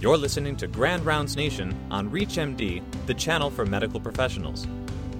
You're 0.00 0.16
listening 0.16 0.56
to 0.58 0.68
Grand 0.68 1.04
Rounds 1.04 1.34
Nation 1.34 1.76
on 1.90 2.08
ReachMD, 2.08 2.84
the 3.06 3.14
channel 3.14 3.50
for 3.50 3.66
medical 3.66 3.98
professionals. 3.98 4.64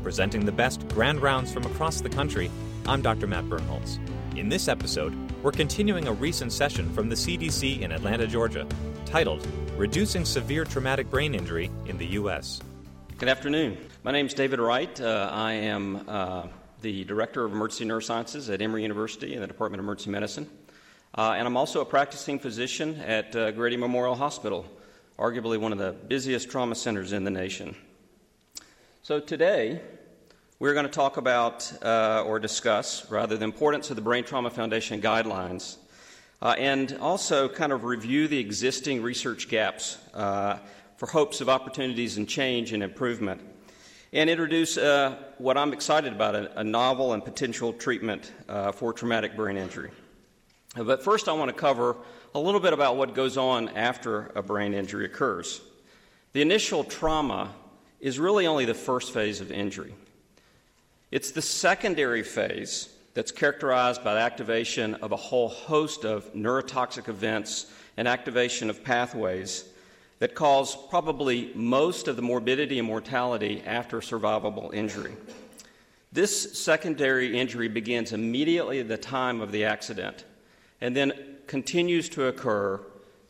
Presenting 0.04 0.45
the 0.45 0.53
best 0.53 0.87
Grand 0.91 1.21
Rounds 1.21 1.53
from 1.53 1.65
across 1.65 2.01
the 2.01 2.08
country, 2.08 2.49
I'm 2.86 3.02
Dr. 3.02 3.26
Matt 3.26 3.46
Birnholz. 3.46 3.99
In 4.38 4.49
this 4.49 4.68
episode, 4.68 5.17
we're 5.42 5.50
continuing 5.50 6.06
a 6.06 6.12
recent 6.12 6.52
session 6.52 6.94
from 6.94 7.08
the 7.08 7.17
CDC 7.17 7.80
in 7.80 7.91
Atlanta, 7.91 8.29
Georgia, 8.29 8.68
titled 9.04 9.45
Reducing 9.77 10.25
Severe 10.25 10.64
Traumatic 10.64 11.10
Brain 11.10 11.34
Injury 11.34 11.72
in 11.86 11.98
the 11.98 12.06
U.S. 12.06 12.60
Good 13.18 13.29
afternoon. 13.29 13.79
My 14.04 14.12
name 14.12 14.26
is 14.26 14.34
David 14.34 14.60
Wright. 14.60 15.00
Uh, 15.00 15.29
I 15.32 15.54
am 15.54 16.04
uh, 16.06 16.46
the 16.82 17.02
Director 17.02 17.45
of 17.45 17.50
Emergency 17.50 17.84
Neurosciences 17.84 18.54
at 18.54 18.62
Emory 18.62 18.82
University 18.82 19.34
in 19.34 19.40
the 19.40 19.48
Department 19.48 19.80
of 19.80 19.86
Emergency 19.86 20.10
Medicine. 20.10 20.48
Uh, 21.14 21.34
and 21.36 21.46
I'm 21.46 21.56
also 21.56 21.80
a 21.80 21.86
practicing 21.86 22.38
physician 22.38 23.00
at 23.00 23.34
uh, 23.34 23.50
Grady 23.52 23.79
Memorial 23.79 24.14
Hospital, 24.14 24.66
arguably 25.18 25.58
one 25.58 25.72
of 25.72 25.79
the 25.79 25.93
busiest 25.93 26.50
trauma 26.50 26.75
centers 26.75 27.12
in 27.12 27.25
the 27.25 27.31
nation. 27.31 27.75
So 29.03 29.18
today, 29.18 29.81
we're 30.58 30.75
going 30.75 30.84
to 30.84 30.93
talk 30.93 31.17
about 31.17 31.72
uh, 31.82 32.25
or 32.27 32.39
discuss, 32.39 33.11
rather, 33.11 33.39
the 33.39 33.45
importance 33.45 33.89
of 33.89 33.97
the 33.97 34.03
Brain 34.03 34.23
Trauma 34.23 34.51
Foundation 34.51 35.01
guidelines 35.01 35.79
uh, 36.43 36.55
and 36.59 36.97
also 37.01 37.48
kind 37.48 37.73
of 37.73 37.84
review 37.84 38.29
the 38.29 38.39
existing 38.39 39.03
research 39.03 39.48
gaps 39.48 39.97
uh, 40.12 40.59
for 40.98 41.06
hopes 41.06 41.41
of 41.41 41.48
opportunities 41.48 42.19
and 42.19 42.29
change 42.29 42.75
and 42.75 42.83
improvement. 42.83 43.41
And 44.12 44.29
introduce 44.29 44.77
uh, 44.77 45.17
what 45.39 45.56
I'm 45.56 45.73
excited 45.73 46.12
about 46.12 46.34
a, 46.34 46.61
a 46.61 46.65
novel 46.65 47.15
and 47.15 47.25
potential 47.25 47.73
treatment 47.73 48.33
for 48.75 48.93
traumatic 48.93 49.37
brain 49.37 49.56
injury. 49.56 49.91
But 50.85 51.03
first, 51.03 51.29
I 51.29 51.33
want 51.33 51.49
to 51.49 51.57
cover 51.57 51.97
a 52.35 52.39
little 52.39 52.61
bit 52.61 52.73
about 52.73 52.97
what 52.97 53.15
goes 53.15 53.37
on 53.37 53.69
after 53.71 54.31
a 54.35 54.43
brain 54.43 54.75
injury 54.75 55.07
occurs. 55.07 55.61
The 56.33 56.43
initial 56.43 56.85
trauma 56.85 57.53
is 58.01 58.19
really 58.19 58.47
only 58.47 58.65
the 58.65 58.75
first 58.75 59.12
phase 59.12 59.41
of 59.41 59.51
injury. 59.51 59.95
It's 61.11 61.33
the 61.33 61.43
secondary 61.43 62.23
phase 62.23 62.91
that's 63.15 63.33
characterized 63.33 64.05
by 64.05 64.15
the 64.15 64.20
activation 64.20 64.95
of 64.97 65.11
a 65.11 65.17
whole 65.17 65.48
host 65.48 66.05
of 66.05 66.33
neurotoxic 66.35 67.09
events 67.09 67.73
and 67.97 68.07
activation 68.07 68.70
of 68.70 68.85
pathways 68.85 69.65
that 70.20 70.35
cause 70.35 70.77
probably 70.91 71.51
most 71.55 72.07
of 72.07 72.17
the 72.17 72.23
morbidity 72.23 72.79
and 72.79 72.87
mortality 72.87 73.63
after 73.67 73.98
survivable 74.01 74.73
injury. 74.73 75.15
This 76.13 76.59
secondary 76.59 77.39
injury 77.39 77.69
begins 77.69 78.13
immediately 78.13 78.81
at 78.81 78.89
the 78.89 78.97
time 78.97 79.41
of 79.41 79.51
the 79.51 79.65
accident 79.65 80.25
and 80.81 80.97
then 80.97 81.12
continues 81.47 82.09
to 82.11 82.27
occur 82.27 82.81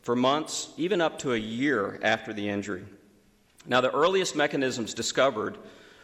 for 0.01 0.15
months, 0.15 0.73
even 0.77 1.01
up 1.01 1.19
to 1.19 1.33
a 1.33 1.37
year 1.37 1.99
after 2.03 2.33
the 2.33 2.47
injury. 2.47 2.83
Now, 3.67 3.81
the 3.81 3.91
earliest 3.91 4.35
mechanisms 4.35 4.93
discovered 4.93 5.57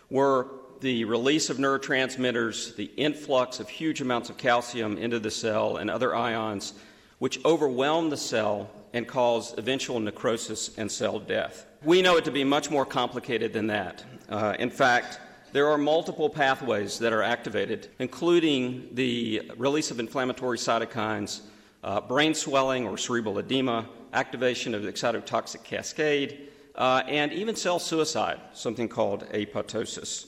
were 0.09 0.47
the 0.81 1.05
release 1.05 1.49
of 1.49 1.57
neurotransmitters, 1.57 2.75
the 2.75 2.91
influx 2.97 3.59
of 3.59 3.69
huge 3.69 4.01
amounts 4.01 4.29
of 4.29 4.37
calcium 4.37 4.97
into 4.97 5.19
the 5.19 5.31
cell 5.31 5.77
and 5.77 5.89
other 5.89 6.15
ions, 6.15 6.73
which 7.19 7.43
overwhelm 7.45 8.09
the 8.09 8.17
cell 8.17 8.69
and 8.93 9.07
cause 9.07 9.57
eventual 9.57 9.99
necrosis 9.99 10.77
and 10.77 10.91
cell 10.91 11.19
death. 11.19 11.65
We 11.83 12.01
know 12.01 12.17
it 12.17 12.25
to 12.25 12.31
be 12.31 12.43
much 12.43 12.69
more 12.69 12.85
complicated 12.85 13.53
than 13.53 13.67
that. 13.67 14.03
Uh, 14.29 14.55
in 14.59 14.69
fact, 14.69 15.19
there 15.55 15.69
are 15.69 15.77
multiple 15.77 16.29
pathways 16.29 16.99
that 16.99 17.13
are 17.13 17.23
activated, 17.23 17.87
including 17.99 18.89
the 18.91 19.41
release 19.55 19.89
of 19.89 20.01
inflammatory 20.01 20.57
cytokines, 20.57 21.43
uh, 21.81 22.01
brain 22.01 22.33
swelling 22.33 22.85
or 22.85 22.97
cerebral 22.97 23.39
edema, 23.39 23.87
activation 24.11 24.75
of 24.75 24.83
the 24.83 24.91
excitotoxic 24.91 25.63
cascade, 25.63 26.49
uh, 26.75 27.03
and 27.07 27.31
even 27.31 27.55
cell 27.55 27.79
suicide, 27.79 28.37
something 28.51 28.89
called 28.89 29.25
apoptosis. 29.29 30.25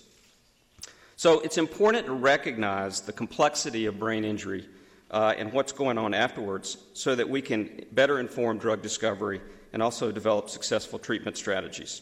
So 1.17 1.41
it's 1.41 1.58
important 1.58 2.06
to 2.06 2.14
recognize 2.14 3.02
the 3.02 3.12
complexity 3.12 3.85
of 3.85 4.00
brain 4.00 4.23
injury 4.23 4.66
uh, 5.12 5.34
and 5.38 5.52
what's 5.52 5.73
going 5.73 5.97
on 5.97 6.13
afterwards 6.13 6.78
so 6.94 7.16
that 7.16 7.28
we 7.28 7.41
can 7.41 7.84
better 7.91 8.22
inform 8.22 8.59
drug 8.59 8.81
discovery 8.81 9.41
and 9.73 9.84
also 9.84 10.09
develop 10.09 10.50
successful 10.50 10.97
treatment 10.97 11.35
strategies. 11.35 12.02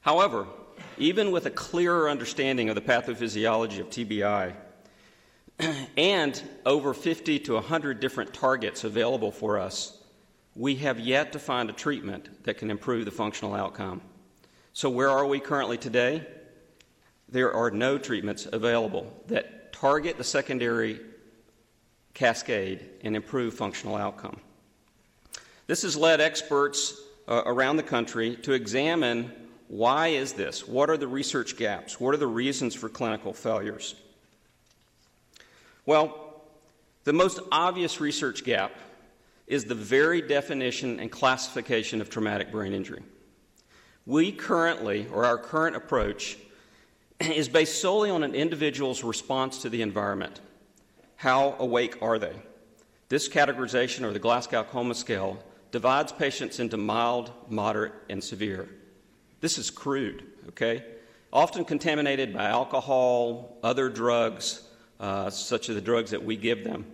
However, 0.00 0.48
even 0.98 1.30
with 1.30 1.46
a 1.46 1.50
clearer 1.50 2.08
understanding 2.08 2.68
of 2.68 2.74
the 2.74 2.80
pathophysiology 2.80 3.80
of 3.80 3.90
TBI 3.90 4.54
and 5.96 6.42
over 6.66 6.94
50 6.94 7.38
to 7.40 7.54
100 7.54 8.00
different 8.00 8.32
targets 8.34 8.84
available 8.84 9.30
for 9.30 9.58
us, 9.58 9.98
we 10.54 10.76
have 10.76 11.00
yet 11.00 11.32
to 11.32 11.38
find 11.38 11.70
a 11.70 11.72
treatment 11.72 12.44
that 12.44 12.58
can 12.58 12.70
improve 12.70 13.04
the 13.04 13.10
functional 13.10 13.54
outcome. 13.54 14.00
So, 14.72 14.90
where 14.90 15.10
are 15.10 15.26
we 15.26 15.40
currently 15.40 15.78
today? 15.78 16.26
There 17.28 17.52
are 17.52 17.70
no 17.70 17.98
treatments 17.98 18.46
available 18.52 19.12
that 19.28 19.72
target 19.72 20.18
the 20.18 20.24
secondary 20.24 21.00
cascade 22.14 22.88
and 23.02 23.16
improve 23.16 23.54
functional 23.54 23.96
outcome. 23.96 24.38
This 25.66 25.82
has 25.82 25.96
led 25.96 26.20
experts 26.20 27.00
uh, 27.26 27.42
around 27.46 27.76
the 27.76 27.82
country 27.82 28.36
to 28.42 28.52
examine 28.52 29.32
why 29.72 30.08
is 30.08 30.34
this? 30.34 30.68
What 30.68 30.90
are 30.90 30.98
the 30.98 31.08
research 31.08 31.56
gaps? 31.56 31.98
What 31.98 32.12
are 32.12 32.18
the 32.18 32.26
reasons 32.26 32.74
for 32.74 32.90
clinical 32.90 33.32
failures? 33.32 33.94
Well, 35.86 36.42
the 37.04 37.14
most 37.14 37.40
obvious 37.50 37.98
research 37.98 38.44
gap 38.44 38.74
is 39.46 39.64
the 39.64 39.74
very 39.74 40.20
definition 40.20 41.00
and 41.00 41.10
classification 41.10 42.02
of 42.02 42.10
traumatic 42.10 42.52
brain 42.52 42.74
injury. 42.74 43.02
We 44.04 44.30
currently, 44.30 45.06
or 45.10 45.24
our 45.24 45.38
current 45.38 45.74
approach, 45.74 46.36
is 47.20 47.48
based 47.48 47.80
solely 47.80 48.10
on 48.10 48.24
an 48.24 48.34
individual's 48.34 49.02
response 49.02 49.62
to 49.62 49.70
the 49.70 49.80
environment. 49.80 50.38
How 51.16 51.56
awake 51.58 51.96
are 52.02 52.18
they? 52.18 52.36
This 53.08 53.26
categorization, 53.26 54.04
or 54.04 54.12
the 54.12 54.18
Glasgow 54.18 54.64
Coma 54.64 54.94
Scale, 54.94 55.42
divides 55.70 56.12
patients 56.12 56.60
into 56.60 56.76
mild, 56.76 57.32
moderate, 57.48 57.94
and 58.10 58.22
severe. 58.22 58.68
This 59.42 59.58
is 59.58 59.70
crude, 59.70 60.22
okay? 60.50 60.84
Often 61.32 61.64
contaminated 61.64 62.32
by 62.32 62.44
alcohol, 62.44 63.58
other 63.62 63.88
drugs, 63.88 64.62
uh, 65.00 65.30
such 65.30 65.68
as 65.68 65.74
the 65.74 65.80
drugs 65.80 66.12
that 66.12 66.24
we 66.24 66.36
give 66.36 66.62
them. 66.62 66.86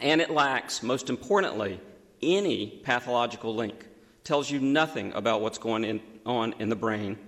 And 0.00 0.22
it 0.22 0.30
lacks, 0.30 0.82
most 0.82 1.10
importantly, 1.10 1.78
any 2.22 2.80
pathological 2.82 3.54
link. 3.54 3.86
Tells 4.24 4.50
you 4.50 4.58
nothing 4.58 5.12
about 5.12 5.42
what's 5.42 5.58
going 5.58 5.84
in, 5.84 6.00
on 6.24 6.54
in 6.58 6.70
the 6.70 6.76
brain 6.76 7.18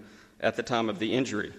at 0.41 0.57
the 0.57 0.63
time 0.63 0.89
of 0.89 0.99
the 0.99 1.13
injury. 1.13 1.53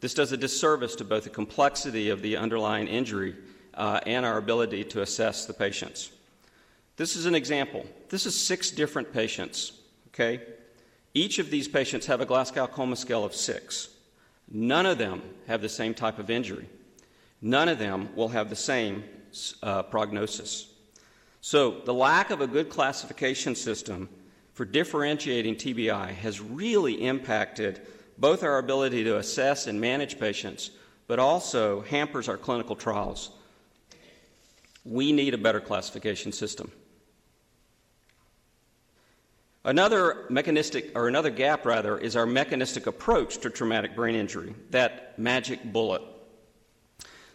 This 0.00 0.14
does 0.14 0.32
a 0.32 0.36
disservice 0.38 0.96
to 0.96 1.04
both 1.04 1.24
the 1.24 1.30
complexity 1.30 2.08
of 2.08 2.22
the 2.22 2.38
underlying 2.38 2.88
injury 2.88 3.36
uh, 3.74 4.00
and 4.06 4.24
our 4.24 4.38
ability 4.38 4.84
to 4.84 5.02
assess 5.02 5.44
the 5.44 5.52
patients. 5.52 6.10
This 6.96 7.16
is 7.16 7.26
an 7.26 7.34
example. 7.34 7.84
This 8.08 8.24
is 8.24 8.34
six 8.34 8.70
different 8.70 9.12
patients, 9.12 9.72
okay? 10.08 10.40
Each 11.14 11.38
of 11.38 11.50
these 11.50 11.66
patients 11.66 12.06
have 12.06 12.20
a 12.20 12.26
Glasgow 12.26 12.66
Coma 12.66 12.96
scale 12.96 13.24
of 13.24 13.34
six. 13.34 13.88
None 14.50 14.86
of 14.86 14.98
them 14.98 15.22
have 15.46 15.60
the 15.60 15.68
same 15.68 15.94
type 15.94 16.18
of 16.18 16.30
injury. 16.30 16.68
None 17.42 17.68
of 17.68 17.78
them 17.78 18.08
will 18.14 18.28
have 18.28 18.50
the 18.50 18.56
same 18.56 19.04
uh, 19.62 19.82
prognosis. 19.84 20.66
So, 21.40 21.80
the 21.84 21.94
lack 21.94 22.30
of 22.30 22.42
a 22.42 22.46
good 22.46 22.68
classification 22.68 23.54
system 23.54 24.08
for 24.52 24.64
differentiating 24.64 25.56
TBI 25.56 26.10
has 26.10 26.40
really 26.40 27.06
impacted 27.06 27.80
both 28.18 28.42
our 28.42 28.58
ability 28.58 29.04
to 29.04 29.16
assess 29.16 29.66
and 29.66 29.80
manage 29.80 30.20
patients, 30.20 30.70
but 31.06 31.18
also 31.18 31.80
hampers 31.82 32.28
our 32.28 32.36
clinical 32.36 32.76
trials. 32.76 33.30
We 34.84 35.12
need 35.12 35.32
a 35.32 35.38
better 35.38 35.60
classification 35.60 36.30
system. 36.30 36.70
Another 39.64 40.24
mechanistic, 40.30 40.92
or 40.94 41.06
another 41.06 41.28
gap 41.28 41.66
rather, 41.66 41.98
is 41.98 42.16
our 42.16 42.24
mechanistic 42.24 42.86
approach 42.86 43.38
to 43.38 43.50
traumatic 43.50 43.94
brain 43.94 44.14
injury, 44.14 44.54
that 44.70 45.18
magic 45.18 45.62
bullet. 45.70 46.00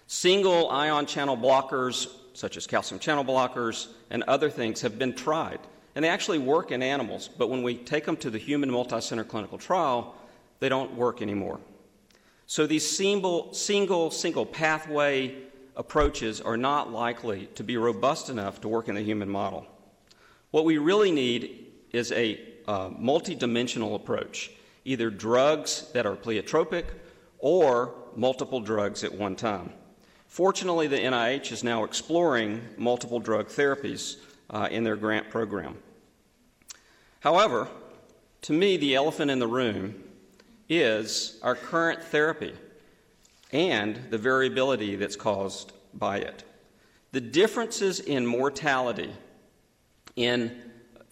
Single 0.08 0.70
ion 0.72 1.06
channel 1.06 1.38
blockers, 1.38 2.08
such 2.34 2.58
as 2.58 2.66
calcium 2.66 3.00
channel 3.00 3.24
blockers 3.24 3.90
and 4.10 4.24
other 4.24 4.50
things, 4.50 4.82
have 4.82 4.98
been 4.98 5.14
tried. 5.14 5.60
And 5.94 6.04
they 6.04 6.10
actually 6.10 6.40
work 6.40 6.72
in 6.72 6.82
animals, 6.82 7.30
but 7.38 7.50
when 7.50 7.62
we 7.62 7.76
take 7.76 8.06
them 8.06 8.18
to 8.18 8.32
the 8.32 8.40
human 8.40 8.72
multicenter 8.72 9.28
clinical 9.28 9.60
trial, 9.60 10.16
they 10.60 10.68
don't 10.68 10.96
work 10.96 11.22
anymore. 11.22 11.60
So 12.48 12.66
these 12.66 12.90
single, 12.90 13.54
single, 13.54 14.10
single 14.10 14.46
pathway 14.48 15.36
approaches 15.76 16.42
are 16.42 16.58
not 16.58 16.92
likely 16.92 17.48
to 17.56 17.64
be 17.64 17.78
robust 17.78 18.30
enough 18.30 18.62
to 18.62 18.68
work 18.68 18.90
in 18.90 18.96
the 18.96 19.02
human 19.02 19.30
model. 19.30 19.68
What 20.52 20.66
we 20.66 20.80
really 20.80 21.12
need 21.12 21.68
is 21.92 22.12
a 22.12 22.40
uh, 22.68 22.90
multidimensional 22.90 23.96
approach, 23.96 24.52
either 24.84 25.10
drugs 25.10 25.90
that 25.94 26.06
are 26.06 26.16
pleiotropic 26.16 26.86
or 27.40 27.94
multiple 28.16 28.60
drugs 28.60 29.04
at 29.04 29.14
one 29.14 29.36
time. 29.36 29.72
Fortunately, 30.28 30.88
the 30.88 30.98
NIH 30.98 31.52
is 31.52 31.64
now 31.64 31.84
exploring 31.84 32.62
multiple 32.78 33.20
drug 33.20 33.48
therapies 33.48 34.18
uh, 34.50 34.68
in 34.72 34.84
their 34.84 34.96
grant 34.96 35.30
program. 35.30 35.78
However, 37.20 37.68
to 38.42 38.54
me, 38.54 38.78
the 38.78 38.96
elephant 38.96 39.32
in 39.32 39.40
the 39.40 39.48
room 39.48 39.96
is 40.70 41.40
our 41.42 41.56
current 41.56 42.04
therapy 42.04 42.54
and 43.52 44.00
the 44.10 44.18
variability 44.18 44.96
that's 44.96 45.16
caused 45.16 45.72
by 45.94 46.18
it. 46.18 46.44
The 47.12 47.22
differences 47.22 48.00
in 48.00 48.26
mortality 48.26 49.12
in 50.16 50.62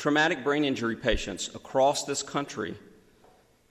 traumatic 0.03 0.43
brain 0.43 0.65
injury 0.65 0.97
patients 0.97 1.47
across 1.55 2.03
this 2.03 2.21
country 2.21 2.75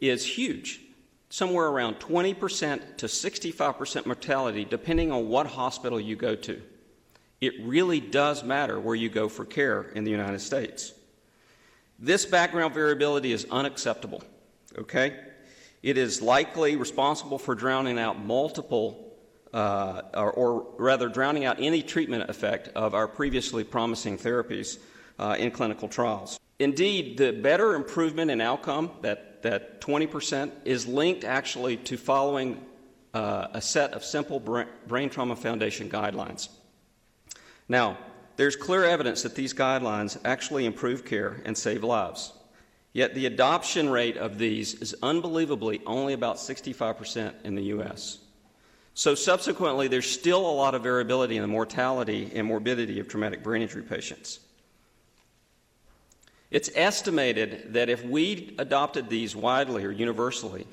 is 0.00 0.24
huge. 0.24 0.80
Somewhere 1.28 1.66
around 1.66 1.96
20% 1.96 2.96
to 2.96 3.04
65% 3.04 4.06
mortality, 4.06 4.64
depending 4.64 5.12
on 5.12 5.28
what 5.28 5.46
hospital 5.46 6.00
you 6.00 6.16
go 6.16 6.34
to. 6.34 6.62
It 7.42 7.52
really 7.60 8.00
does 8.00 8.42
matter 8.42 8.80
where 8.80 8.94
you 8.94 9.10
go 9.10 9.28
for 9.28 9.44
care 9.44 9.82
in 9.94 10.04
the 10.04 10.10
United 10.10 10.38
States. 10.38 10.94
This 11.98 12.24
background 12.24 12.72
variability 12.72 13.32
is 13.32 13.46
unacceptable, 13.50 14.24
okay? 14.78 15.14
It 15.82 15.98
is 15.98 16.22
likely 16.22 16.76
responsible 16.76 17.38
for 17.38 17.54
drowning 17.54 17.98
out 17.98 18.24
multiple, 18.24 19.12
uh, 19.52 20.00
or, 20.14 20.32
or, 20.32 20.66
rather, 20.78 21.10
drowning 21.10 21.44
out 21.44 21.58
any 21.60 21.82
treatment 21.82 22.30
effect 22.30 22.68
of 22.68 22.94
our 22.94 23.06
previously 23.06 23.64
promising 23.64 24.16
therapies 24.16 24.78
uh, 25.22 25.36
in 25.38 25.52
clinical 25.52 25.86
trials. 25.86 26.40
Indeed, 26.58 27.16
the 27.16 27.32
better 27.32 27.74
improvement 27.74 28.30
in 28.30 28.40
outcome, 28.40 28.90
that, 29.02 29.40
that 29.42 29.80
20%, 29.80 30.50
is 30.64 30.86
linked 30.86 31.24
actually 31.24 31.76
to 31.78 31.96
following 31.96 32.60
uh, 33.14 33.46
a 33.52 33.62
set 33.62 33.92
of 33.92 34.04
simple 34.04 34.40
Brain 34.88 35.10
Trauma 35.10 35.36
Foundation 35.36 35.88
guidelines. 35.88 36.48
Now, 37.68 37.98
there's 38.36 38.56
clear 38.56 38.84
evidence 38.84 39.22
that 39.22 39.36
these 39.36 39.54
guidelines 39.54 40.18
actually 40.24 40.66
improve 40.66 41.04
care 41.04 41.40
and 41.44 41.56
save 41.56 41.84
lives. 41.84 42.32
Yet 42.92 43.14
the 43.14 43.26
adoption 43.26 43.90
rate 43.90 44.16
of 44.16 44.38
these 44.38 44.74
is 44.74 44.94
unbelievably 45.02 45.82
only 45.86 46.14
about 46.14 46.36
65% 46.36 47.32
in 47.44 47.54
the 47.54 47.62
U.S. 47.74 48.18
So, 48.94 49.14
subsequently, 49.14 49.86
there's 49.88 50.10
still 50.10 50.44
a 50.44 50.52
lot 50.52 50.74
of 50.74 50.82
variability 50.82 51.36
in 51.36 51.42
the 51.42 51.48
mortality 51.48 52.30
and 52.34 52.46
morbidity 52.46 52.98
of 52.98 53.08
traumatic 53.08 53.42
brain 53.42 53.62
injury 53.62 53.82
patients. 53.82 54.40
It's 56.52 56.68
estimated 56.74 57.72
that 57.72 57.88
if 57.88 58.04
we 58.04 58.54
adopted 58.58 59.08
these 59.08 59.34
widely 59.34 59.86
or 59.86 59.90
universally, 59.90 60.66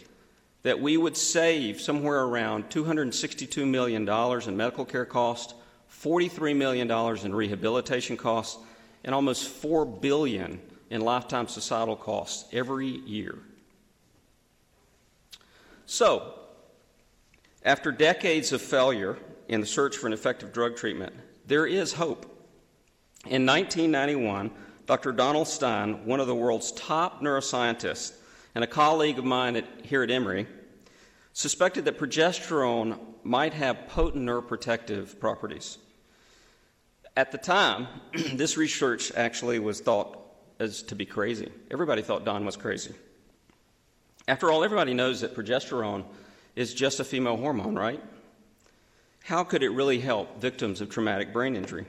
that 0.64 0.82
we 0.82 0.98
would 0.98 1.16
save 1.16 1.80
somewhere 1.80 2.26
around 2.26 2.70
$262 2.70 3.66
million 3.66 4.08
in 4.46 4.58
medical 4.58 4.84
care 4.84 5.06
costs, 5.06 5.54
$43 5.90 6.54
million 6.54 6.92
in 7.26 7.34
rehabilitation 7.34 8.18
costs, 8.18 8.62
and 9.06 9.16
almost 9.16 9.48
4 9.48 9.86
billion 9.86 10.60
in 10.90 11.00
lifetime 11.00 11.48
societal 11.48 11.96
costs 11.96 12.54
every 12.54 12.88
year. 12.88 13.40
So, 15.86 16.34
after 17.64 17.94
decades 17.94 18.52
of 18.52 18.62
failure 18.62 19.18
in 19.48 19.62
the 19.62 19.66
search 19.66 19.96
for 19.96 20.08
an 20.08 20.14
effective 20.14 20.52
drug 20.52 20.76
treatment, 20.76 21.14
there 21.48 21.66
is 21.66 21.94
hope. 21.94 22.26
In 23.26 23.46
1991, 23.46 24.52
Dr. 24.90 25.12
Donald 25.12 25.48
Stein, 25.48 26.04
one 26.08 26.20
of 26.20 26.26
the 26.26 26.34
world's 26.34 26.72
top 26.72 27.22
neuroscientists 27.22 28.14
and 28.56 28.64
a 28.64 28.68
colleague 28.68 29.20
of 29.20 29.24
mine 29.24 29.56
at, 29.56 29.66
here 29.84 30.02
at 30.02 30.10
Emory, 30.10 30.48
suspected 31.32 31.86
that 31.86 32.00
progesterone 32.00 32.98
might 33.22 33.54
have 33.54 33.88
potent 33.88 34.26
neuroprotective 34.26 35.20
properties. 35.20 35.78
At 37.16 37.32
the 37.32 37.38
time, 37.38 37.88
this 38.34 38.58
research 38.58 39.12
actually 39.16 39.60
was 39.60 39.80
thought 39.80 40.18
as 40.58 40.82
to 40.82 40.96
be 40.96 41.06
crazy. 41.06 41.52
Everybody 41.70 42.02
thought 42.02 42.26
Don 42.26 42.44
was 42.44 42.58
crazy. 42.58 42.96
After 44.28 44.50
all, 44.50 44.64
everybody 44.64 44.96
knows 44.96 45.22
that 45.22 45.36
progesterone 45.36 46.04
is 46.56 46.74
just 46.74 47.00
a 47.00 47.04
female 47.04 47.38
hormone, 47.38 47.76
right? 47.76 48.02
How 49.24 49.44
could 49.44 49.62
it 49.62 49.70
really 49.70 50.00
help 50.00 50.42
victims 50.42 50.82
of 50.82 50.90
traumatic 50.90 51.32
brain 51.32 51.56
injury? 51.56 51.86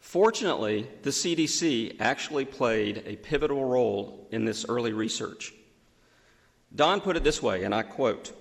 Fortunately, 0.00 0.88
the 1.02 1.10
CDC 1.10 1.96
actually 2.00 2.44
played 2.44 3.02
a 3.06 3.16
pivotal 3.16 3.64
role 3.64 4.28
in 4.30 4.44
this 4.44 4.64
early 4.68 4.92
research. 4.92 5.52
Don 6.74 7.00
put 7.00 7.16
it 7.16 7.24
this 7.24 7.42
way, 7.42 7.64
and 7.64 7.74
I 7.74 7.82
quote 7.82 8.32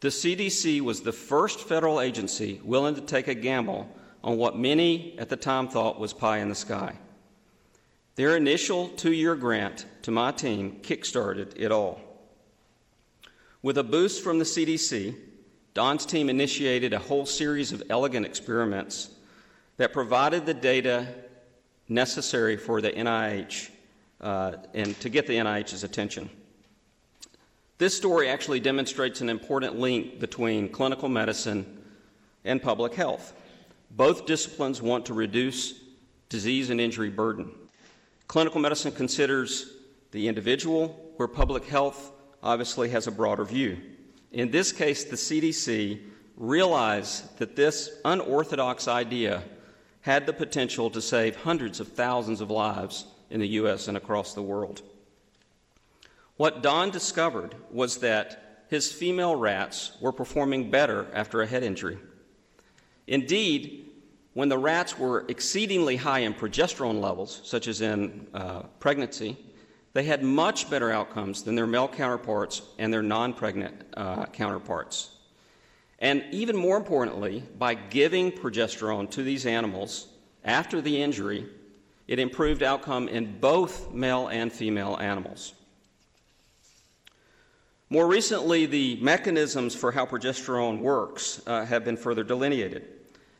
The 0.00 0.08
CDC 0.08 0.80
was 0.80 1.00
the 1.00 1.12
first 1.12 1.60
federal 1.60 2.00
agency 2.00 2.60
willing 2.64 2.94
to 2.94 3.00
take 3.00 3.28
a 3.28 3.34
gamble 3.34 3.88
on 4.24 4.36
what 4.36 4.58
many 4.58 5.16
at 5.18 5.28
the 5.28 5.36
time 5.36 5.68
thought 5.68 6.00
was 6.00 6.12
pie 6.12 6.38
in 6.38 6.48
the 6.48 6.54
sky. 6.54 6.96
Their 8.16 8.36
initial 8.36 8.88
two 8.88 9.12
year 9.12 9.36
grant 9.36 9.84
to 10.02 10.10
my 10.10 10.32
team 10.32 10.80
kickstarted 10.82 11.52
it 11.56 11.70
all. 11.70 12.00
With 13.62 13.78
a 13.78 13.84
boost 13.84 14.24
from 14.24 14.38
the 14.38 14.44
CDC, 14.44 15.14
Don's 15.74 16.06
team 16.06 16.30
initiated 16.30 16.94
a 16.94 16.98
whole 16.98 17.26
series 17.26 17.72
of 17.72 17.82
elegant 17.90 18.24
experiments 18.24 19.10
that 19.76 19.92
provided 19.92 20.46
the 20.46 20.54
data 20.54 21.06
necessary 21.88 22.56
for 22.56 22.80
the 22.80 22.90
NIH 22.90 23.70
uh, 24.20 24.52
and 24.74 24.98
to 25.00 25.08
get 25.08 25.26
the 25.26 25.36
NIH's 25.36 25.84
attention. 25.84 26.30
This 27.78 27.94
story 27.96 28.28
actually 28.28 28.60
demonstrates 28.60 29.20
an 29.20 29.28
important 29.28 29.78
link 29.78 30.18
between 30.18 30.70
clinical 30.70 31.08
medicine 31.08 31.82
and 32.44 32.62
public 32.62 32.94
health. 32.94 33.34
Both 33.90 34.26
disciplines 34.26 34.80
want 34.80 35.06
to 35.06 35.14
reduce 35.14 35.74
disease 36.28 36.70
and 36.70 36.80
injury 36.80 37.10
burden. 37.10 37.50
Clinical 38.28 38.60
medicine 38.60 38.92
considers 38.92 39.74
the 40.10 40.26
individual, 40.26 41.12
where 41.16 41.28
public 41.28 41.64
health 41.66 42.12
obviously 42.42 42.88
has 42.88 43.06
a 43.06 43.10
broader 43.10 43.44
view. 43.44 43.78
In 44.32 44.50
this 44.50 44.72
case, 44.72 45.04
the 45.04 45.16
CDC 45.16 46.00
realized 46.36 47.38
that 47.38 47.56
this 47.56 47.90
unorthodox 48.04 48.88
idea 48.88 49.42
had 50.06 50.24
the 50.24 50.32
potential 50.32 50.88
to 50.88 51.02
save 51.02 51.34
hundreds 51.34 51.80
of 51.80 51.88
thousands 51.88 52.40
of 52.40 52.48
lives 52.48 53.06
in 53.28 53.40
the 53.40 53.48
U.S. 53.60 53.88
and 53.88 53.96
across 53.96 54.34
the 54.34 54.42
world. 54.42 54.82
What 56.36 56.62
Don 56.62 56.90
discovered 56.90 57.56
was 57.72 57.98
that 57.98 58.66
his 58.68 58.92
female 58.92 59.34
rats 59.34 59.96
were 60.00 60.12
performing 60.12 60.70
better 60.70 61.08
after 61.12 61.42
a 61.42 61.46
head 61.46 61.64
injury. 61.64 61.98
Indeed, 63.08 63.90
when 64.34 64.48
the 64.48 64.56
rats 64.58 64.96
were 64.96 65.24
exceedingly 65.26 65.96
high 65.96 66.20
in 66.20 66.34
progesterone 66.34 67.00
levels, 67.00 67.40
such 67.42 67.66
as 67.66 67.80
in 67.80 68.28
uh, 68.32 68.62
pregnancy, 68.78 69.36
they 69.92 70.04
had 70.04 70.22
much 70.22 70.70
better 70.70 70.92
outcomes 70.92 71.42
than 71.42 71.56
their 71.56 71.66
male 71.66 71.88
counterparts 71.88 72.62
and 72.78 72.92
their 72.92 73.02
non 73.02 73.34
pregnant 73.34 73.74
uh, 73.96 74.26
counterparts. 74.26 75.15
And 75.98 76.24
even 76.30 76.56
more 76.56 76.76
importantly, 76.76 77.42
by 77.58 77.74
giving 77.74 78.30
progesterone 78.30 79.10
to 79.12 79.22
these 79.22 79.46
animals 79.46 80.08
after 80.44 80.80
the 80.80 81.02
injury, 81.02 81.46
it 82.06 82.18
improved 82.18 82.62
outcome 82.62 83.08
in 83.08 83.40
both 83.40 83.92
male 83.92 84.28
and 84.28 84.52
female 84.52 84.96
animals. 85.00 85.54
More 87.88 88.06
recently, 88.06 88.66
the 88.66 88.96
mechanisms 89.00 89.74
for 89.74 89.92
how 89.92 90.06
progesterone 90.06 90.80
works 90.80 91.40
uh, 91.46 91.64
have 91.64 91.84
been 91.84 91.96
further 91.96 92.24
delineated. 92.24 92.88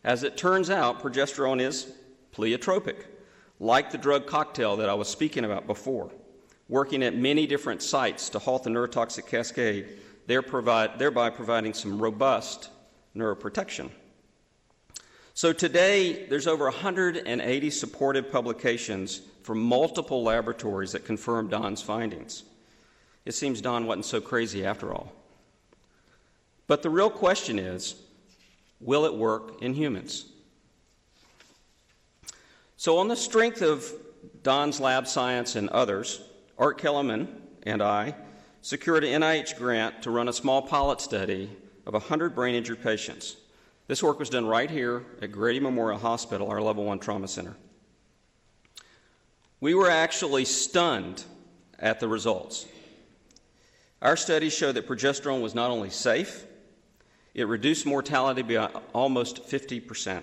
As 0.05 0.23
it 0.23 0.37
turns 0.37 0.71
out, 0.71 1.03
progesterone 1.03 1.61
is 1.61 1.93
pleiotropic, 2.33 3.07
like 3.59 3.91
the 3.91 3.99
drug 3.99 4.27
cocktail 4.27 4.77
that 4.77 4.89
I 4.89 4.95
was 4.95 5.09
speaking 5.09 5.45
about 5.45 5.67
before, 5.67 6.11
working 6.69 7.03
at 7.03 7.17
many 7.17 7.47
different 7.47 7.83
sites 7.83 8.29
to 8.31 8.39
halt 8.39 8.63
the 8.63 8.71
neurotoxic 8.71 9.27
cascade 9.27 9.99
thereby 10.27 11.31
providing 11.31 11.75
some 11.75 11.99
robust 11.99 12.71
neuroprotection. 13.17 13.91
So 15.35 15.53
today, 15.53 16.27
there's 16.27 16.47
over 16.47 16.65
180 16.65 17.71
supportive 17.71 18.33
publications 18.33 19.21
from 19.43 19.61
multiple 19.61 20.23
laboratories 20.23 20.93
that 20.93 21.05
confirm 21.05 21.49
Don's 21.49 21.83
findings. 21.83 22.45
It 23.27 23.35
seems 23.35 23.61
Don 23.61 23.87
wasn't 23.87 24.07
so 24.07 24.21
crazy 24.21 24.65
after 24.65 24.95
all. 24.95 25.13
But 26.67 26.83
the 26.83 26.91
real 26.91 27.11
question 27.11 27.59
is 27.59 27.97
will 28.81 29.05
it 29.05 29.15
work 29.15 29.63
in 29.63 29.75
humans? 29.75 30.27
So, 32.77 32.99
on 32.99 33.09
the 33.09 33.17
strength 33.17 33.63
of 33.63 33.91
Don's 34.43 34.81
lab 34.81 35.07
science 35.07 35.57
and 35.57 35.69
others, 35.71 36.23
Art 36.59 36.81
Kellermann 36.81 37.29
and 37.65 37.83
I 37.83 38.15
secured 38.67 39.05
an 39.05 39.23
NIH 39.23 39.57
grant 39.59 40.03
to 40.03 40.11
run 40.11 40.29
a 40.29 40.33
small 40.33 40.61
pilot 40.61 41.01
study 41.01 41.49
of 41.87 41.93
100 41.93 42.35
brain 42.35 42.57
injury 42.57 42.77
patients. 42.77 43.37
This 43.87 44.03
work 44.03 44.19
was 44.19 44.29
done 44.29 44.45
right 44.45 44.69
here 44.69 45.05
at 45.23 45.31
Grady 45.31 45.61
Memorial 45.61 46.01
Hospital, 46.01 46.51
our 46.51 46.61
level 46.61 46.83
one 46.83 46.99
trauma 46.99 47.29
center. 47.29 47.55
We 49.61 49.75
were 49.75 49.89
actually 49.89 50.45
stunned 50.47 51.23
at 51.79 52.01
the 52.01 52.09
results. 52.09 52.67
Our 54.03 54.17
study 54.17 54.51
showed 54.51 54.73
that 54.73 54.89
progesterone 54.89 55.43
was 55.43 55.55
not 55.55 55.71
only 55.71 55.91
safe, 55.91 56.45
it 57.35 57.47
reduced 57.47 57.87
mortality 57.87 58.43
by 58.43 58.69
almost 58.93 59.49
50%. 59.49 60.23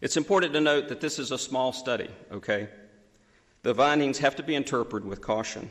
It's 0.00 0.16
important 0.16 0.52
to 0.52 0.60
note 0.60 0.88
that 0.88 1.00
this 1.00 1.18
is 1.18 1.32
a 1.32 1.38
small 1.38 1.72
study, 1.72 2.10
okay? 2.30 2.68
The 3.64 3.74
findings 3.74 4.18
have 4.18 4.36
to 4.36 4.44
be 4.44 4.54
interpreted 4.54 5.08
with 5.08 5.20
caution. 5.20 5.68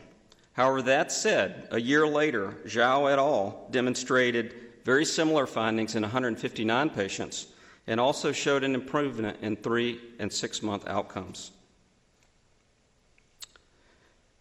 However, 0.59 0.81
that 0.81 1.09
said, 1.09 1.69
a 1.71 1.79
year 1.79 2.05
later, 2.05 2.53
Zhao 2.65 3.09
et 3.09 3.17
al. 3.17 3.65
demonstrated 3.71 4.53
very 4.83 5.05
similar 5.05 5.47
findings 5.47 5.95
in 5.95 6.01
159 6.01 6.89
patients 6.89 7.47
and 7.87 7.97
also 7.97 8.33
showed 8.33 8.65
an 8.65 8.75
improvement 8.75 9.37
in 9.41 9.55
three 9.55 10.01
and 10.19 10.29
six 10.29 10.61
month 10.61 10.85
outcomes. 10.85 11.51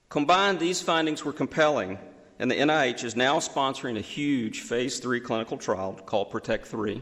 Combined, 0.09 0.59
these 0.59 0.83
findings 0.83 1.25
were 1.25 1.33
compelling, 1.33 2.01
and 2.41 2.51
the 2.51 2.57
NIH 2.57 3.05
is 3.05 3.15
now 3.15 3.39
sponsoring 3.39 3.97
a 3.97 4.01
huge 4.01 4.63
phase 4.63 4.99
three 4.99 5.21
clinical 5.21 5.57
trial 5.57 5.93
called 6.05 6.33
PROTECT 6.33 6.67
3. 6.67 7.01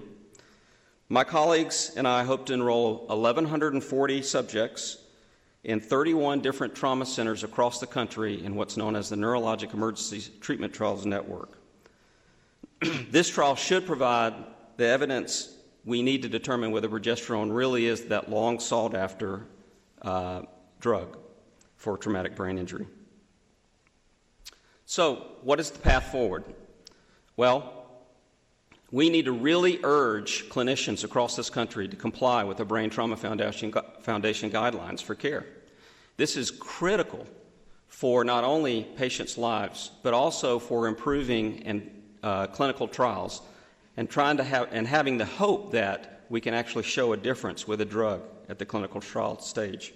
My 1.09 1.25
colleagues 1.25 1.91
and 1.97 2.07
I 2.07 2.25
hope 2.25 2.45
to 2.47 2.53
enroll 2.53 3.07
1,140 3.07 4.21
subjects 4.21 4.99
in 5.67 5.81
31 5.81 6.41
different 6.41 6.77
trauma 6.77 7.05
centers 7.05 7.43
across 7.43 7.81
the 7.81 7.87
country 7.89 8.43
in 8.45 8.55
what's 8.55 8.77
known 8.77 8.95
as 8.95 9.09
the 9.09 9.17
Neurologic 9.17 9.75
Emergency 9.75 10.33
Treatment 10.41 10.73
Trials 10.73 11.05
Network. 11.05 11.59
this 13.11 13.29
trial 13.29 13.57
should 13.57 13.85
provide 13.85 14.33
the 14.77 14.87
evidence 14.87 15.53
we 15.85 16.03
need 16.03 16.23
to 16.23 16.29
determine 16.29 16.71
whether 16.71 16.89
progesterone 16.89 17.53
really 17.53 17.87
is 17.87 18.05
that 18.07 18.31
long 18.31 18.61
sought 18.61 18.95
after 18.95 19.45
uh, 20.03 20.43
drug 20.79 21.19
for 21.75 21.99
traumatic 21.99 22.37
brain 22.37 22.59
injury. 22.59 22.87
So, 24.85 25.33
what 25.43 25.59
is 25.59 25.73
the 25.73 25.81
path 25.81 26.13
forward? 26.13 26.45
Well, 27.37 27.86
we 28.97 29.11
need 29.11 29.27
to 29.27 29.33
really 29.33 29.79
urge 29.83 30.49
clinicians 30.49 31.05
across 31.05 31.37
this 31.37 31.51
country 31.51 31.87
to 31.87 31.97
comply 31.97 32.43
with 32.43 32.57
the 32.57 32.65
Brain 32.65 32.89
Trauma 32.89 33.15
Foundation, 33.15 33.71
Foundation 34.01 34.51
guidelines 34.51 35.03
for 35.03 35.15
care. 35.15 35.45
This 36.17 36.35
is 36.35 36.51
critical 36.51 37.27
for 37.89 38.25
not 38.25 38.43
only 38.43 38.85
patients' 38.97 39.37
lives, 39.37 39.91
but 40.03 40.15
also 40.15 40.59
for 40.59 40.87
improving 40.89 41.63
and 41.67 41.91
uh, 42.23 42.47
clinical 42.47 42.89
trials 42.89 43.43
and 43.99 44.09
trying 44.09 44.39
to 44.39 44.45
have 44.45 44.69
and 44.73 44.87
having 44.87 45.19
the 45.19 45.27
hope 45.27 45.73
that 45.73 46.23
we 46.31 46.41
can 46.41 46.55
actually 46.55 46.85
show 46.85 47.13
a 47.13 47.19
difference 47.19 47.69
with 47.69 47.83
a 47.83 47.85
drug 47.85 48.23
at 48.49 48.59
the 48.59 48.65
clinical 48.65 49.03
trial 49.03 49.39
stage. 49.41 49.93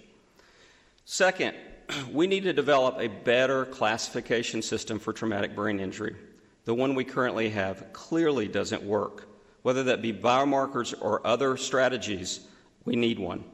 Second, 1.07 1.57
we 2.12 2.26
need 2.26 2.42
to 2.42 2.52
develop 2.52 2.97
a 2.99 3.09
better 3.09 3.64
classification 3.64 4.61
system 4.61 4.99
for 4.99 5.14
traumatic 5.14 5.57
brain 5.57 5.80
injury. 5.80 6.16
The 6.64 6.75
one 6.75 6.95
we 6.95 7.05
currently 7.05 7.50
have 7.50 7.93
clearly 7.93 8.47
doesn't 8.47 8.83
work. 8.83 9.26
Whether 9.62 9.85
that 9.85 10.02
be 10.02 10.12
biomarkers 10.12 10.95
or 11.00 11.26
other 11.26 11.57
strategies, 11.57 12.40
we 12.85 12.97
need 12.97 13.19
one. 13.19 13.45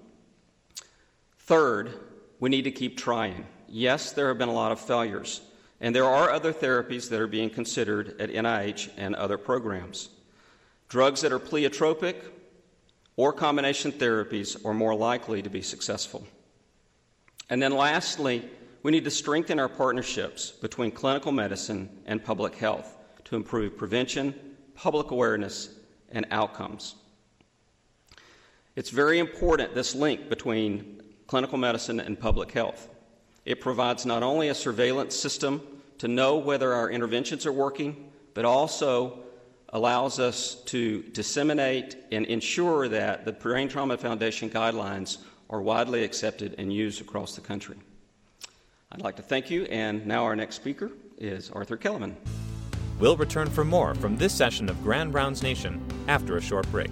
Third, 1.39 1.93
we 2.41 2.51
need 2.51 2.63
to 2.63 2.71
keep 2.71 2.97
trying. 2.97 3.47
Yes, 3.69 4.13
there 4.13 4.29
have 4.29 4.39
been 4.39 4.49
a 4.49 4.53
lot 4.53 4.73
of 4.73 4.81
failures, 4.81 5.41
and 5.81 5.95
there 5.95 6.05
are 6.05 6.31
other 6.31 6.53
therapies 6.53 7.09
that 7.09 7.21
are 7.21 7.27
being 7.27 7.51
considered 7.51 8.21
at 8.21 8.31
NIH 8.31 8.91
and 8.97 9.15
other 9.15 9.39
programs. 9.39 10.11
Drugs 10.89 11.21
that 11.23 11.33
are 11.33 11.39
pleiotropic 11.39 12.17
or 13.17 13.33
combination 13.33 13.93
therapies 13.93 14.65
are 14.65 14.75
more 14.75 14.95
likely 14.95 15.43
to 15.43 15.51
be 15.51 15.63
successful. 15.63 16.25
And 17.51 17.63
then 17.63 17.73
lastly, 17.73 18.49
we 18.83 18.93
need 18.93 19.05
to 19.05 19.11
strengthen 19.11 19.59
our 19.59 19.69
partnerships 19.69 20.51
between 20.51 20.91
clinical 20.91 21.33
medicine 21.33 21.89
and 22.07 22.25
public 22.25 22.55
health 22.55 22.96
to 23.27 23.37
improve 23.37 23.77
prevention, 23.77 24.35
public 24.75 25.11
awareness, 25.11 25.71
and 26.11 26.27
outcomes. 26.31 26.95
It's 28.77 28.91
very 28.91 29.19
important, 29.19 29.75
this 29.75 29.95
link 29.95 30.29
between 30.29 31.03
clinical 31.27 31.59
medicine 31.59 31.99
and 32.01 32.19
public 32.19 32.53
health. 32.53 32.89
It 33.45 33.61
provides 33.61 34.07
not 34.07 34.23
only 34.23 34.49
a 34.49 34.55
surveillance 34.55 35.15
system 35.15 35.61
to 35.99 36.09
know 36.09 36.37
whether 36.37 36.73
our 36.73 36.91
interventions 36.91 37.47
are 37.47 37.53
working, 37.53 38.11
but 38.35 38.45
also 38.45 39.21
allows 39.71 40.21
us 40.21 40.63
to 40.67 41.03
disseminate 41.13 41.97
and 42.13 42.27
ensure 42.27 42.87
that 42.89 43.25
the 43.25 43.33
Brain 43.33 43.69
Trauma 43.69 43.97
Foundation 43.97 44.49
guidelines 44.49 45.19
are 45.51 45.61
widely 45.61 46.05
accepted 46.05 46.55
and 46.59 46.73
used 46.73 47.01
across 47.01 47.35
the 47.35 47.41
country. 47.41 47.77
I'd 48.93 49.03
like 49.03 49.17
to 49.17 49.23
thank 49.23 49.51
you, 49.51 49.65
and 49.65 50.07
now 50.07 50.25
our 50.25 50.37
next 50.37 50.57
speaker 50.57 50.93
is 51.19 51.51
Arthur 51.51 51.77
Kellermann. 51.77 52.15
We'll 52.99 53.17
return 53.17 53.51
for 53.51 53.65
more 53.65 53.95
from 53.95 54.17
this 54.17 54.33
session 54.33 54.69
of 54.69 54.83
Grand 54.83 55.13
Rounds 55.13 55.43
Nation 55.43 55.85
after 56.09 56.37
a 56.37 56.41
short 56.41 56.71
break. 56.71 56.91